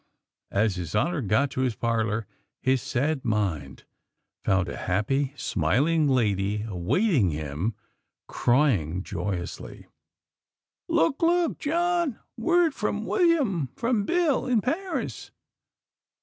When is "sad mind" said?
2.81-3.83